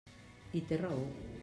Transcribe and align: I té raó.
I 0.61 0.63
té 0.71 0.81
raó. 0.85 1.05